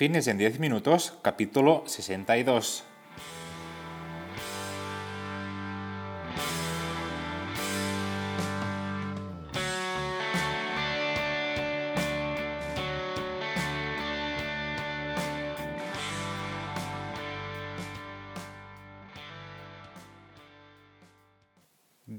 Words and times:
Fitness 0.00 0.28
en 0.28 0.38
10 0.38 0.60
minutos, 0.60 1.12
capítulo 1.20 1.82
62. 1.84 2.89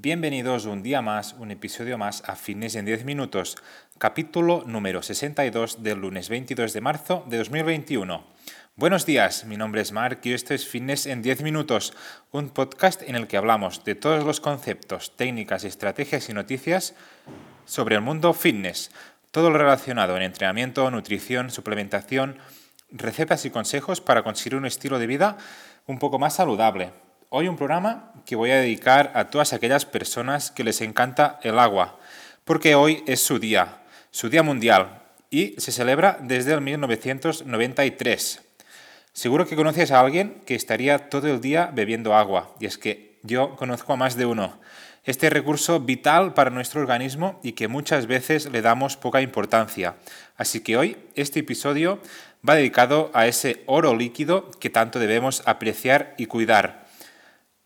Bienvenidos 0.04 0.66
un 0.66 0.82
día 0.82 1.04
más, 1.04 1.36
un 1.38 1.52
episodio 1.52 1.96
más 1.96 2.24
a 2.26 2.36
Fitness 2.36 2.74
en 2.74 2.86
10 2.86 3.06
minutos, 3.06 3.56
capítulo 4.00 4.64
número 4.66 5.04
62 5.04 5.84
del 5.84 6.00
lunes 6.00 6.28
22 6.28 6.74
de 6.74 6.82
marzo 6.82 7.24
de 7.28 7.38
2021. 7.38 8.26
Buenos 8.76 9.06
días, 9.06 9.46
mi 9.46 9.58
nombre 9.58 9.82
es 9.82 9.92
Mark 9.92 10.22
y 10.24 10.34
esto 10.34 10.56
es 10.56 10.68
Fitness 10.68 11.06
en 11.06 11.22
10 11.22 11.44
minutos, 11.44 11.94
un 12.32 12.50
podcast 12.50 13.04
en 13.04 13.14
el 13.14 13.28
que 13.28 13.38
hablamos 13.38 13.84
de 13.84 13.94
todos 13.94 14.24
los 14.24 14.40
conceptos, 14.40 15.16
técnicas, 15.18 15.66
estrategias 15.66 16.30
y 16.30 16.34
noticias 16.34 16.96
sobre 17.66 17.94
el 17.94 18.02
mundo 18.02 18.34
fitness, 18.34 18.90
todo 19.30 19.52
lo 19.52 19.60
relacionado 19.60 20.18
en 20.18 20.24
entrenamiento, 20.24 20.90
nutrición, 20.90 21.52
suplementación, 21.52 22.40
recetas 22.90 23.46
y 23.46 23.52
consejos 23.52 24.02
para 24.02 24.24
conseguir 24.24 24.56
un 24.56 24.66
estilo 24.66 24.98
de 24.98 25.06
vida 25.06 25.38
un 25.86 26.00
poco 26.00 26.18
más 26.18 26.38
saludable 26.38 26.92
Hoy 27.34 27.48
un 27.48 27.56
programa 27.56 28.12
que 28.26 28.36
voy 28.36 28.52
a 28.52 28.58
dedicar 28.58 29.14
a 29.16 29.30
todas 29.30 29.54
aquellas 29.54 29.86
personas 29.86 30.52
que 30.52 30.66
les 30.66 30.82
encanta 30.82 31.40
el 31.44 31.60
agua, 31.60 31.98
porque 32.44 32.76
hoy 32.76 33.06
es 33.08 33.22
su 33.22 33.40
día, 33.40 33.84
su 34.10 34.28
día 34.28 34.44
mundial, 34.44 35.02
y 35.30 35.56
se 35.58 35.72
celebra 35.72 36.18
desde 36.22 36.52
el 36.52 36.60
1993. 36.60 38.42
Seguro 39.14 39.48
que 39.48 39.56
conoces 39.56 39.92
a 39.92 40.02
alguien 40.02 40.42
que 40.46 40.56
estaría 40.56 41.10
todo 41.10 41.30
el 41.30 41.40
día 41.40 41.72
bebiendo 41.74 42.16
agua, 42.16 42.54
y 42.60 42.66
es 42.66 42.78
que 42.78 43.18
yo 43.24 43.56
conozco 43.56 43.94
a 43.94 43.96
más 43.96 44.18
de 44.18 44.26
uno. 44.26 44.60
Este 45.06 45.30
recurso 45.30 45.80
vital 45.80 46.34
para 46.34 46.50
nuestro 46.50 46.82
organismo 46.82 47.40
y 47.44 47.54
que 47.54 47.70
muchas 47.70 48.08
veces 48.08 48.52
le 48.52 48.62
damos 48.62 48.98
poca 48.98 49.22
importancia. 49.22 49.96
Así 50.36 50.60
que 50.60 50.76
hoy 50.76 50.98
este 51.16 51.40
episodio 51.40 52.02
va 52.48 52.56
dedicado 52.56 53.10
a 53.14 53.26
ese 53.26 53.64
oro 53.68 53.96
líquido 53.96 54.52
que 54.60 54.70
tanto 54.70 55.00
debemos 55.00 55.44
apreciar 55.46 56.14
y 56.18 56.26
cuidar 56.26 56.81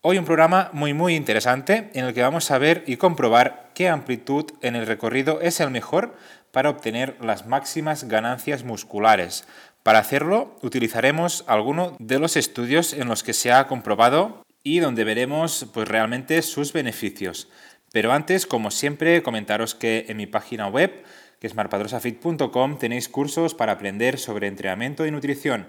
Hoy 0.08 0.18
un 0.18 0.24
programa 0.24 0.70
muy 0.72 0.94
muy 0.94 1.16
interesante 1.16 1.90
en 1.92 2.04
el 2.04 2.14
que 2.14 2.22
vamos 2.22 2.52
a 2.52 2.58
ver 2.58 2.84
y 2.86 2.96
comprobar 2.96 3.72
qué 3.74 3.88
amplitud 3.88 4.44
en 4.62 4.76
el 4.76 4.86
recorrido 4.86 5.40
es 5.40 5.58
el 5.58 5.72
mejor 5.72 6.14
para 6.52 6.70
obtener 6.70 7.16
las 7.20 7.48
máximas 7.48 8.04
ganancias 8.04 8.62
musculares. 8.62 9.48
Para 9.82 9.98
hacerlo 9.98 10.56
utilizaremos 10.62 11.42
alguno 11.48 11.96
de 11.98 12.20
los 12.20 12.36
estudios 12.36 12.92
en 12.92 13.08
los 13.08 13.24
que 13.24 13.32
se 13.32 13.50
ha 13.50 13.66
comprobado 13.66 14.44
y 14.62 14.78
donde 14.78 15.02
veremos 15.02 15.66
pues 15.74 15.88
realmente 15.88 16.40
sus 16.42 16.72
beneficios. 16.72 17.48
Pero 17.90 18.12
antes, 18.12 18.46
como 18.46 18.70
siempre, 18.70 19.24
comentaros 19.24 19.74
que 19.74 20.06
en 20.08 20.18
mi 20.18 20.28
página 20.28 20.68
web, 20.68 21.02
que 21.40 21.48
es 21.48 21.56
marpadrosafit.com, 21.56 22.78
tenéis 22.78 23.08
cursos 23.08 23.54
para 23.54 23.72
aprender 23.72 24.20
sobre 24.20 24.46
entrenamiento 24.46 25.04
y 25.04 25.10
nutrición 25.10 25.66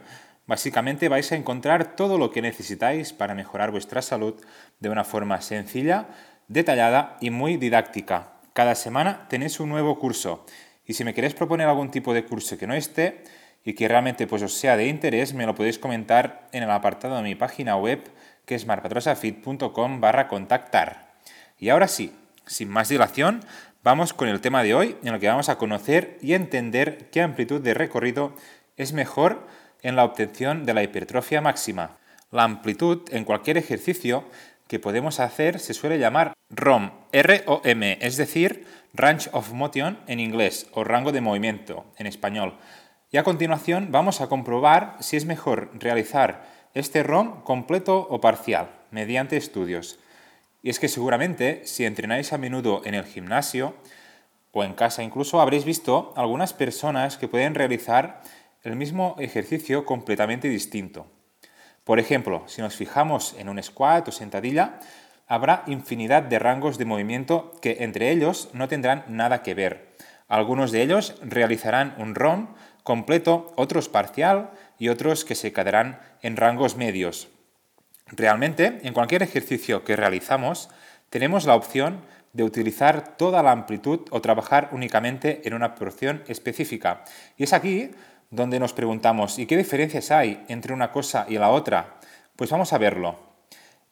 Básicamente 0.47 1.09
vais 1.09 1.29
a 1.33 1.35
encontrar 1.35 1.95
todo 1.95 2.17
lo 2.17 2.31
que 2.31 2.41
necesitáis 2.41 3.11
para 3.11 3.35
mejorar 3.35 3.69
vuestra 3.69 4.01
salud 4.01 4.35
de 4.79 4.89
una 4.89 5.03
forma 5.03 5.41
sencilla, 5.41 6.07
detallada 6.47 7.17
y 7.19 7.29
muy 7.31 7.57
didáctica. 7.57 8.39
Cada 8.53 8.73
semana 8.75 9.27
tenéis 9.27 9.59
un 9.59 9.67
nuevo 9.67 9.99
curso 9.99 10.45
y 10.85 10.93
si 10.93 11.03
me 11.03 11.13
queréis 11.13 11.33
proponer 11.33 11.67
algún 11.67 11.91
tipo 11.91 12.13
de 12.13 12.23
curso 12.23 12.57
que 12.57 12.65
no 12.65 12.73
esté 12.73 13.23
y 13.65 13.73
que 13.73 13.89
realmente 13.89 14.25
pues, 14.25 14.41
os 14.41 14.53
sea 14.53 14.77
de 14.77 14.87
interés, 14.87 15.33
me 15.33 15.45
lo 15.45 15.53
podéis 15.53 15.77
comentar 15.77 16.47
en 16.53 16.63
el 16.63 16.71
apartado 16.71 17.17
de 17.17 17.23
mi 17.23 17.35
página 17.35 17.75
web 17.75 18.09
que 18.45 18.55
es 18.55 18.65
marpatrosafit.com 18.65 19.99
barra 19.99 20.29
contactar. 20.29 21.11
Y 21.59 21.67
ahora 21.67 21.89
sí, 21.89 22.15
sin 22.45 22.69
más 22.69 22.87
dilación, 22.87 23.41
vamos 23.83 24.13
con 24.13 24.29
el 24.29 24.39
tema 24.39 24.63
de 24.63 24.73
hoy 24.73 24.95
en 25.03 25.13
el 25.13 25.19
que 25.19 25.27
vamos 25.27 25.49
a 25.49 25.57
conocer 25.57 26.17
y 26.21 26.33
entender 26.33 27.09
qué 27.11 27.21
amplitud 27.21 27.59
de 27.59 27.73
recorrido 27.73 28.33
es 28.77 28.93
mejor 28.93 29.45
en 29.81 29.95
la 29.95 30.03
obtención 30.03 30.65
de 30.65 30.73
la 30.73 30.83
hipertrofia 30.83 31.41
máxima. 31.41 31.97
La 32.31 32.43
amplitud 32.43 33.01
en 33.11 33.23
cualquier 33.23 33.57
ejercicio 33.57 34.25
que 34.67 34.79
podemos 34.79 35.19
hacer 35.19 35.59
se 35.59 35.73
suele 35.73 35.97
llamar 35.99 36.33
ROM, 36.49 36.91
R-O-M, 37.11 37.97
es 38.01 38.17
decir, 38.17 38.65
Range 38.93 39.29
of 39.31 39.53
Motion 39.53 39.99
en 40.07 40.19
inglés 40.19 40.67
o 40.73 40.83
rango 40.83 41.11
de 41.11 41.21
movimiento 41.21 41.85
en 41.97 42.07
español. 42.07 42.57
Y 43.11 43.17
a 43.17 43.23
continuación 43.23 43.89
vamos 43.91 44.19
a 44.19 44.27
comprobar 44.27 44.97
si 44.99 45.15
es 45.15 45.25
mejor 45.25 45.71
realizar 45.73 46.45
este 46.73 47.03
ROM 47.03 47.41
completo 47.43 48.07
o 48.09 48.19
parcial 48.19 48.69
mediante 48.91 49.37
estudios. 49.37 49.99
Y 50.61 50.69
es 50.69 50.79
que 50.79 50.89
seguramente 50.89 51.61
si 51.65 51.85
entrenáis 51.85 52.33
a 52.33 52.37
menudo 52.37 52.81
en 52.83 52.93
el 52.95 53.05
gimnasio 53.05 53.75
o 54.51 54.63
en 54.63 54.73
casa 54.73 55.03
incluso 55.03 55.39
habréis 55.39 55.63
visto 55.63 56.13
algunas 56.17 56.53
personas 56.53 57.17
que 57.17 57.27
pueden 57.27 57.55
realizar 57.55 58.21
el 58.63 58.75
mismo 58.75 59.15
ejercicio 59.19 59.85
completamente 59.85 60.49
distinto. 60.49 61.07
Por 61.83 61.99
ejemplo, 61.99 62.43
si 62.47 62.61
nos 62.61 62.75
fijamos 62.75 63.35
en 63.39 63.49
un 63.49 63.61
squat 63.63 64.07
o 64.07 64.11
sentadilla, 64.11 64.79
habrá 65.27 65.63
infinidad 65.67 66.23
de 66.23 66.39
rangos 66.39 66.77
de 66.77 66.85
movimiento 66.85 67.51
que 67.61 67.77
entre 67.79 68.11
ellos 68.11 68.49
no 68.53 68.67
tendrán 68.67 69.05
nada 69.07 69.41
que 69.41 69.53
ver. 69.53 69.95
Algunos 70.27 70.71
de 70.71 70.81
ellos 70.81 71.15
realizarán 71.21 71.95
un 71.97 72.15
ROM 72.15 72.55
completo, 72.83 73.53
otros 73.55 73.89
parcial 73.89 74.51
y 74.77 74.89
otros 74.89 75.23
que 75.23 75.35
se 75.35 75.53
quedarán 75.53 75.99
en 76.21 76.35
rangos 76.35 76.75
medios. 76.75 77.29
Realmente, 78.07 78.79
en 78.83 78.93
cualquier 78.93 79.23
ejercicio 79.23 79.83
que 79.83 79.95
realizamos, 79.95 80.69
tenemos 81.09 81.45
la 81.45 81.55
opción 81.55 82.01
de 82.33 82.43
utilizar 82.43 83.17
toda 83.17 83.41
la 83.43 83.51
amplitud 83.51 84.01
o 84.11 84.21
trabajar 84.21 84.69
únicamente 84.71 85.41
en 85.45 85.53
una 85.53 85.75
porción 85.75 86.23
específica. 86.27 87.03
Y 87.37 87.43
es 87.43 87.53
aquí 87.53 87.91
donde 88.29 88.59
nos 88.59 88.73
preguntamos, 88.73 89.39
¿y 89.39 89.45
qué 89.45 89.57
diferencias 89.57 90.11
hay 90.11 90.43
entre 90.47 90.73
una 90.73 90.91
cosa 90.91 91.25
y 91.29 91.37
la 91.37 91.49
otra? 91.49 91.95
Pues 92.35 92.49
vamos 92.49 92.73
a 92.73 92.77
verlo. 92.77 93.19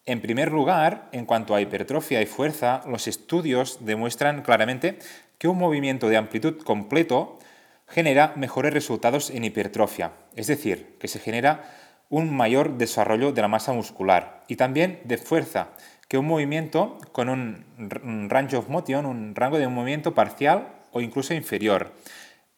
En 0.05 0.21
primer 0.21 0.51
lugar, 0.51 1.09
en 1.11 1.25
cuanto 1.25 1.55
a 1.55 1.61
hipertrofia 1.61 2.21
y 2.21 2.25
fuerza, 2.25 2.81
los 2.87 3.07
estudios 3.07 3.85
demuestran 3.85 4.43
claramente 4.43 4.99
que 5.37 5.47
un 5.47 5.57
movimiento 5.57 6.09
de 6.09 6.17
amplitud 6.17 6.61
completo 6.61 7.39
genera 7.87 8.33
mejores 8.35 8.73
resultados 8.73 9.29
en 9.29 9.43
hipertrofia, 9.45 10.11
es 10.35 10.47
decir, 10.47 10.95
que 10.99 11.07
se 11.07 11.19
genera 11.19 11.63
un 12.09 12.35
mayor 12.35 12.77
desarrollo 12.77 13.31
de 13.31 13.41
la 13.41 13.47
masa 13.47 13.73
muscular 13.73 14.43
y 14.47 14.57
también 14.57 14.99
de 15.05 15.17
fuerza, 15.17 15.69
que 16.07 16.17
un 16.17 16.27
movimiento 16.27 16.99
con 17.11 17.29
un 17.29 18.29
range 18.29 18.57
of 18.57 18.69
motion, 18.69 19.05
un 19.05 19.33
rango 19.33 19.57
de 19.57 19.67
movimiento 19.67 20.13
parcial 20.13 20.67
o 20.91 21.01
incluso 21.01 21.33
inferior. 21.33 21.93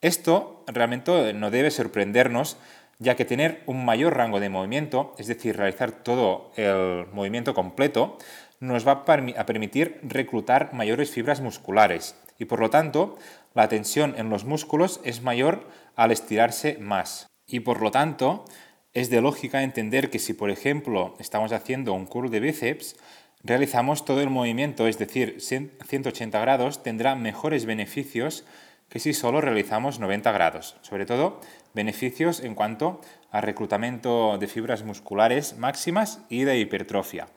Esto 0.01 0.63
realmente 0.67 1.33
no 1.33 1.49
debe 1.49 1.71
sorprendernos, 1.71 2.57
ya 2.99 3.15
que 3.15 3.25
tener 3.25 3.63
un 3.65 3.85
mayor 3.85 4.15
rango 4.15 4.39
de 4.39 4.49
movimiento, 4.49 5.13
es 5.17 5.27
decir, 5.27 5.57
realizar 5.57 5.91
todo 5.91 6.51
el 6.55 7.07
movimiento 7.13 7.53
completo, 7.53 8.17
nos 8.59 8.87
va 8.87 9.03
a 9.03 9.45
permitir 9.45 9.99
reclutar 10.03 10.73
mayores 10.73 11.11
fibras 11.11 11.41
musculares 11.41 12.15
y 12.39 12.45
por 12.45 12.59
lo 12.59 12.69
tanto 12.69 13.17
la 13.53 13.67
tensión 13.67 14.15
en 14.17 14.29
los 14.29 14.45
músculos 14.45 14.99
es 15.03 15.21
mayor 15.21 15.67
al 15.95 16.11
estirarse 16.11 16.77
más. 16.79 17.27
Y 17.47 17.61
por 17.61 17.81
lo 17.81 17.91
tanto 17.91 18.45
es 18.93 19.09
de 19.09 19.21
lógica 19.21 19.63
entender 19.63 20.09
que 20.09 20.19
si 20.19 20.33
por 20.33 20.49
ejemplo 20.49 21.15
estamos 21.19 21.51
haciendo 21.51 21.93
un 21.93 22.05
curl 22.05 22.29
de 22.29 22.39
bíceps, 22.39 22.95
realizamos 23.43 24.05
todo 24.05 24.21
el 24.21 24.29
movimiento, 24.29 24.87
es 24.87 24.97
decir, 24.97 25.37
180 25.39 26.39
grados, 26.39 26.83
tendrá 26.83 27.15
mejores 27.15 27.65
beneficios 27.65 28.43
que 28.89 28.99
si 28.99 29.13
solo 29.13 29.41
realizamos 29.41 29.99
90 29.99 30.31
grados. 30.31 30.77
Sobre 30.81 31.05
todo, 31.05 31.41
beneficios 31.73 32.39
en 32.39 32.55
cuanto 32.55 33.01
a 33.31 33.41
reclutamiento 33.41 34.37
de 34.37 34.47
fibras 34.47 34.83
musculares 34.83 35.57
máximas 35.57 36.21
y 36.29 36.43
de 36.43 36.59
hipertrofia. 36.59 37.27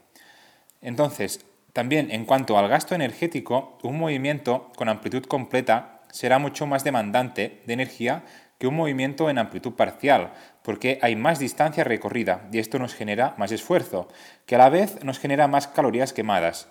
Entonces, 0.81 1.45
también 1.73 2.11
en 2.11 2.25
cuanto 2.25 2.59
al 2.59 2.69
gasto 2.69 2.95
energético, 2.95 3.79
un 3.83 3.99
movimiento 3.99 4.73
con 4.77 4.89
amplitud 4.89 5.25
completa 5.25 6.01
será 6.11 6.39
mucho 6.39 6.67
más 6.67 6.85
demandante 6.85 7.63
de 7.67 7.73
energía 7.73 8.25
que 8.59 8.67
un 8.67 8.77
movimiento 8.77 9.31
en 9.31 9.39
amplitud 9.39 9.73
parcial, 9.73 10.33
porque 10.63 10.99
hay 11.01 11.17
más 11.17 11.39
distancia 11.39 11.83
recorrida 11.83 12.49
y 12.53 12.59
esto 12.59 12.79
nos 12.79 12.95
genera 12.95 13.35
más 13.39 13.53
esfuerzo, 13.53 14.09
que 14.45 14.55
a 14.55 14.59
la 14.59 14.69
vez 14.69 15.03
nos 15.03 15.19
genera 15.19 15.49
más 15.49 15.67
calorías 15.67 16.13
quemadas. 16.13 16.69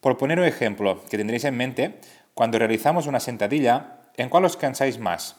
Por 0.00 0.18
poner 0.18 0.38
un 0.38 0.44
ejemplo 0.44 1.02
que 1.08 1.16
tendréis 1.16 1.44
en 1.44 1.56
mente, 1.56 2.00
cuando 2.34 2.58
realizamos 2.58 3.06
una 3.06 3.20
sentadilla, 3.20 3.99
¿En 4.20 4.28
cuál 4.28 4.44
os 4.44 4.58
cansáis 4.58 4.98
más? 4.98 5.36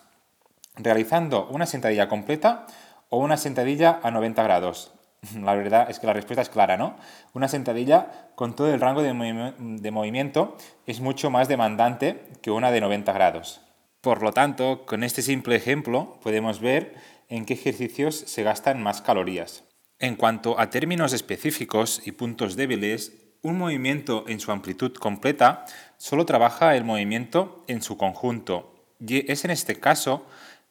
¿Realizando 0.76 1.48
una 1.50 1.68
sentadilla 1.68 2.10
completa 2.10 2.66
o 3.10 3.20
una 3.20 3.38
sentadilla 3.38 4.00
a 4.02 4.10
90 4.10 4.42
grados? 4.42 4.92
La 5.40 5.54
verdad 5.54 5.88
es 5.92 6.00
que 6.00 6.08
la 6.08 6.14
respuesta 6.14 6.42
es 6.42 6.50
clara, 6.50 6.78
¿no? 6.78 6.96
Una 7.36 7.48
sentadilla 7.48 8.32
con 8.34 8.56
todo 8.56 8.74
el 8.74 8.82
rango 8.82 9.04
de, 9.04 9.92
movimiento 9.92 10.58
es 10.88 11.00
mucho 11.00 11.30
más 11.30 11.48
demandante 11.48 12.24
que 12.42 12.50
una 12.50 12.72
de 12.72 12.82
90 12.82 13.14
grados. 13.14 13.62
Por 14.02 14.24
lo 14.24 14.32
tanto, 14.32 14.84
con 14.88 15.04
este 15.04 15.22
simple 15.22 15.58
ejemplo 15.58 16.20
podemos 16.24 16.60
ver 16.60 16.96
en 17.30 17.46
qué 17.46 17.54
ejercicios 17.54 18.16
se 18.16 18.42
gastan 18.42 18.82
más 18.82 19.04
calorías. 19.04 19.64
En 20.00 20.16
cuanto 20.16 20.60
a 20.60 20.72
términos 20.72 21.14
específicos 21.14 22.02
y 22.04 22.14
puntos 22.14 22.56
débiles, 22.56 23.14
un 23.44 23.60
movimiento 23.60 24.26
en 24.28 24.40
su 24.40 24.52
amplitud 24.52 24.96
completa 24.96 25.66
solo 25.98 26.26
trabaja 26.26 26.76
el 26.76 26.84
movimiento 26.84 27.64
en 27.68 27.84
su 27.84 27.96
conjunto 27.96 28.71
es 29.08 29.46
en 29.46 29.52
este 29.52 29.80
caso 29.80 30.28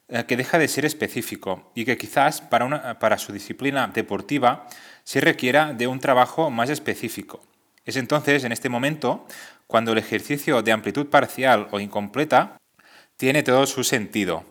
eh, 0.09 0.25
que 0.27 0.37
deja 0.37 0.59
de 0.59 0.69
ser 0.69 0.85
específico 0.85 1.71
y 1.75 1.85
que 1.85 1.99
quizás 1.99 2.41
para, 2.41 2.99
para 2.99 3.19
su 3.19 3.33
disciplina 3.33 3.89
deportiva 3.89 4.67
se 5.05 5.21
requiera 5.21 5.73
de 5.73 5.87
un 5.87 6.01
trabajo 6.01 6.51
más 6.51 6.71
específico. 6.71 7.41
Es 7.85 7.97
entonces 7.97 8.45
en 8.45 8.53
este 8.53 8.69
momento 8.69 9.27
cuando 9.67 9.93
el 9.93 9.99
ejercicio 9.99 10.63
de 10.63 10.73
amplitud 10.73 11.07
parcial 11.07 11.69
o 11.71 11.81
incompleta 11.81 12.57
tiene 13.17 13.43
todo 13.43 13.67
su 13.67 13.85
sentido. 13.85 14.45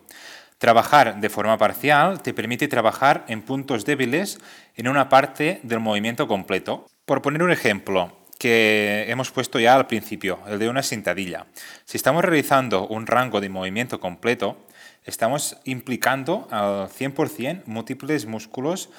Trabajar 0.59 1.19
de 1.21 1.29
forma 1.29 1.57
parcial 1.57 2.21
te 2.21 2.33
permite 2.33 2.67
trabajar 2.67 3.25
en 3.27 3.41
puntos 3.41 3.85
débiles 3.85 4.39
en 4.75 4.87
una 4.87 5.07
parte 5.07 5.59
del 5.63 5.79
movimiento 5.79 6.27
completo. 6.27 6.85
Por 7.05 7.21
poner 7.21 7.43
un 7.43 7.51
ejemplo 7.51 8.18
que 8.39 9.05
hemos 9.09 9.31
puesto 9.31 9.59
ya 9.59 9.75
al 9.75 9.85
principio, 9.85 10.39
el 10.47 10.59
de 10.59 10.69
una 10.69 10.81
sentadilla. 10.81 11.45
Si 11.83 11.97
estamos 11.97 12.23
realizando 12.23 12.87
un 12.87 13.05
rango 13.05 13.41
de 13.41 13.49
movimiento 13.49 13.99
completo, 13.99 14.65
estamos 15.03 15.57
implicando 15.65 16.47
al 16.49 16.87
100% 16.87 17.63
múltiples 17.65 18.25
músculos 18.25 18.89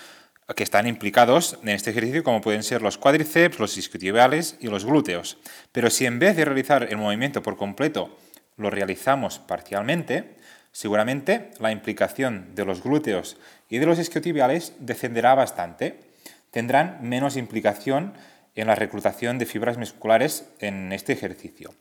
que 0.54 0.62
están 0.62 0.86
implicados 0.86 1.58
en 1.62 1.70
este 1.70 1.90
ejercicio, 1.90 2.22
como 2.22 2.42
pueden 2.42 2.62
ser 2.62 2.82
los 2.82 2.98
cuádriceps, 2.98 3.58
los 3.58 3.78
isquiotibiales 3.78 4.58
y 4.60 4.66
los 4.66 4.84
glúteos. 4.84 5.38
Pero 5.72 5.88
si 5.88 6.04
en 6.04 6.18
vez 6.18 6.36
de 6.36 6.44
realizar 6.44 6.88
el 6.90 6.98
movimiento 6.98 7.42
por 7.42 7.56
completo 7.56 8.14
lo 8.58 8.68
realizamos 8.68 9.38
parcialmente, 9.38 10.36
seguramente 10.70 11.50
la 11.60 11.72
implicación 11.72 12.54
de 12.54 12.66
los 12.66 12.82
glúteos 12.82 13.38
y 13.70 13.78
de 13.78 13.86
los 13.86 13.98
isquiotibiales 13.98 14.74
descenderá 14.80 15.34
bastante. 15.34 15.98
Tendrán 16.50 16.98
menos 17.00 17.36
implicación 17.36 18.12
en 18.60 18.66
la 18.66 18.74
reclutación 18.74 19.38
de 19.38 19.46
fibras 19.46 19.78
musculares 19.78 20.50
en 20.58 20.92
este 20.92 21.12
ejercicio. 21.12 21.74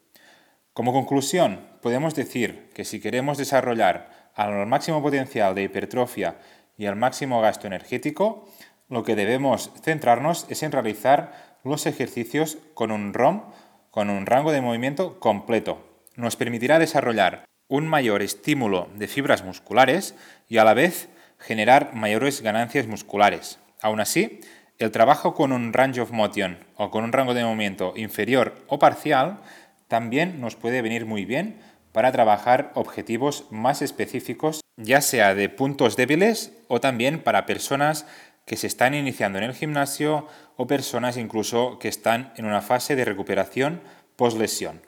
Como 0.73 0.93
conclusión, 0.93 1.67
podemos 1.81 2.15
decir 2.15 2.69
que 2.73 2.85
si 2.85 2.99
queremos 2.99 3.37
desarrollar 3.37 4.31
al 4.35 4.65
máximo 4.65 5.01
potencial 5.01 5.55
de 5.55 5.63
hipertrofia 5.63 6.37
y 6.77 6.85
al 6.85 6.95
máximo 6.95 7.41
gasto 7.41 7.67
energético, 7.67 8.47
lo 8.87 9.03
que 9.03 9.15
debemos 9.15 9.71
centrarnos 9.81 10.45
es 10.49 10.63
en 10.63 10.71
realizar 10.71 11.57
los 11.63 11.85
ejercicios 11.85 12.57
con 12.73 12.91
un 12.91 13.13
ROM, 13.13 13.43
con 13.91 14.09
un 14.09 14.25
rango 14.25 14.51
de 14.51 14.61
movimiento 14.61 15.19
completo. 15.19 15.85
Nos 16.15 16.35
permitirá 16.35 16.79
desarrollar 16.79 17.45
un 17.67 17.87
mayor 17.87 18.21
estímulo 18.21 18.89
de 18.95 19.07
fibras 19.07 19.43
musculares 19.43 20.15
y 20.47 20.57
a 20.57 20.63
la 20.63 20.73
vez 20.73 21.09
generar 21.37 21.93
mayores 21.93 22.41
ganancias 22.41 22.87
musculares. 22.87 23.59
Aún 23.81 23.99
así, 23.99 24.39
el 24.79 24.91
trabajo 24.91 25.33
con 25.33 25.51
un 25.51 25.73
range 25.73 25.99
of 25.99 26.11
motion 26.11 26.57
o 26.77 26.89
con 26.89 27.03
un 27.03 27.11
rango 27.11 27.33
de 27.33 27.43
movimiento 27.43 27.93
inferior 27.97 28.55
o 28.67 28.79
parcial 28.79 29.41
también 29.89 30.39
nos 30.39 30.55
puede 30.55 30.81
venir 30.81 31.05
muy 31.05 31.25
bien 31.25 31.59
para 31.91 32.13
trabajar 32.13 32.71
objetivos 32.75 33.45
más 33.51 33.81
específicos, 33.81 34.61
ya 34.77 35.01
sea 35.01 35.35
de 35.35 35.49
puntos 35.49 35.97
débiles 35.97 36.53
o 36.69 36.79
también 36.79 37.21
para 37.21 37.45
personas 37.45 38.05
que 38.45 38.55
se 38.55 38.67
están 38.67 38.93
iniciando 38.93 39.37
en 39.37 39.43
el 39.43 39.53
gimnasio 39.53 40.27
o 40.55 40.65
personas 40.65 41.17
incluso 41.17 41.77
que 41.79 41.89
están 41.89 42.31
en 42.37 42.45
una 42.45 42.61
fase 42.61 42.95
de 42.95 43.05
recuperación 43.05 43.81
post-lesión. 44.15 44.81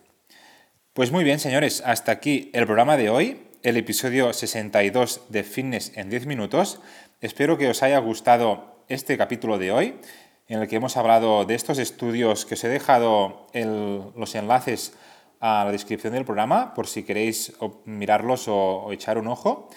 Pues 0.94 1.12
muy 1.12 1.24
bien, 1.24 1.40
señores, 1.40 1.84
hasta 1.86 2.12
aquí 2.14 2.50
el 2.54 2.66
programa 2.66 2.96
de 2.96 3.10
hoy, 3.10 3.48
el 3.64 3.78
episodio 3.78 4.32
62 4.32 5.22
de 5.30 5.44
Fitness 5.44 5.92
en 5.98 6.10
10 6.10 6.28
minutos. 6.28 6.80
Espero 7.20 7.58
que 7.58 7.70
os 7.70 7.84
haya 7.84 8.00
gustado 8.00 8.71
este 8.92 9.18
capítulo 9.18 9.58
de 9.58 9.72
hoy, 9.72 9.96
en 10.48 10.62
el 10.62 10.68
que 10.68 10.76
hemos 10.76 10.98
hablado 10.98 11.46
de 11.46 11.56
estos 11.56 11.80
estudios 11.80 12.46
que 12.46 12.56
os 12.56 12.64
he 12.64 12.68
dejado 12.68 13.48
los 13.54 14.36
enlaces 14.36 14.94
a 15.40 15.64
la 15.64 15.72
descripción 15.72 16.14
del 16.14 16.26
programa, 16.26 16.74
por 16.74 16.88
si 16.88 17.04
queréis 17.04 17.54
mirarlos 17.86 18.48
o, 18.50 18.92
echar 18.92 19.18
un 19.18 19.28
ojo. 19.28 19.70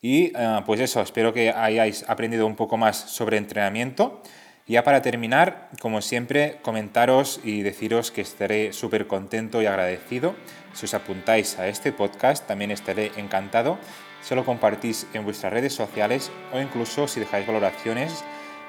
Y 0.00 0.32
eh, 0.36 0.60
pues 0.64 0.80
eso, 0.80 1.00
espero 1.00 1.32
que 1.32 1.50
hayáis 1.50 2.08
aprendido 2.08 2.46
un 2.46 2.54
poco 2.54 2.76
más 2.76 2.96
sobre 2.96 3.36
entrenamiento. 3.36 4.22
Ya 4.68 4.84
para 4.84 5.02
terminar, 5.02 5.68
como 5.80 6.00
siempre, 6.00 6.58
comentaros 6.62 7.40
y 7.42 7.62
deciros 7.62 8.12
que 8.12 8.20
estaré 8.20 8.72
súper 8.72 9.08
contento 9.08 9.60
y 9.60 9.66
agradecido 9.66 10.36
si 10.72 10.86
os 10.86 10.94
apuntáis 10.94 11.58
a 11.58 11.66
este 11.66 11.90
podcast. 11.92 12.46
También 12.46 12.70
estaré 12.70 13.10
encantado 13.16 13.78
si 14.22 14.36
lo 14.36 14.44
compartís 14.44 15.08
en 15.14 15.24
vuestras 15.24 15.52
redes 15.52 15.74
sociales 15.74 16.30
o 16.54 16.60
incluso 16.60 17.08
si 17.08 17.18
dejáis 17.18 17.44
valoraciones 17.44 18.24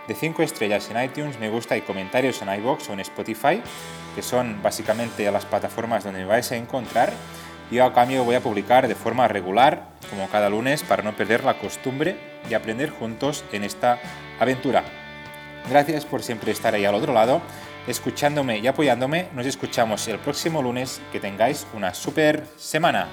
de 0.08 0.16
5 0.16 0.44
estrellas 0.44 0.90
en 0.90 1.04
iTunes, 1.04 1.40
me 1.40 1.50
gusta 1.50 1.78
y 1.78 1.82
comentarios 1.82 2.42
en 2.42 2.54
iBox 2.54 2.90
o 2.90 2.94
en 2.94 3.00
Spotify, 3.02 3.62
que 4.16 4.22
son 4.22 4.62
básicamente 4.62 5.30
las 5.32 5.46
plataformas 5.46 6.04
donde 6.04 6.20
me 6.20 6.26
vais 6.26 6.52
a 6.52 6.58
encontrar. 6.58 7.14
Y 7.72 7.80
a 7.80 7.92
cambio 7.94 8.24
voy 8.24 8.36
a 8.36 8.42
publicar 8.42 8.88
de 8.88 8.96
forma 8.96 9.28
regular, 9.28 9.88
como 10.10 10.30
cada 10.30 10.50
lunes, 10.50 10.84
para 10.84 11.02
no 11.02 11.16
perder 11.16 11.44
la 11.44 11.58
costumbre 11.58 12.18
y 12.50 12.54
aprender 12.54 12.90
juntos 12.90 13.44
en 13.52 13.64
esta 13.64 14.00
aventura. 14.40 14.84
Gracias 15.70 16.06
por 16.06 16.22
siempre 16.22 16.52
estar 16.52 16.76
ahí 16.76 16.86
al 16.86 16.94
otro 16.94 17.14
lado, 17.14 17.42
escuchándome 17.88 18.60
y 18.60 18.68
apoyándome. 18.68 19.30
Nos 19.34 19.46
escuchamos 19.46 20.08
el 20.08 20.20
próximo 20.20 20.62
lunes. 20.62 21.02
Que 21.12 21.20
tengáis 21.20 21.66
una 21.74 21.94
super 21.94 22.46
semana. 22.58 23.08